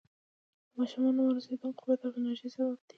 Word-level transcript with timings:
د 0.71 0.73
ماشومانو 0.79 1.19
ورزش 1.23 1.45
د 1.61 1.65
قوت 1.79 1.99
او 2.03 2.11
انرژۍ 2.19 2.49
سبب 2.55 2.75
دی. 2.79 2.89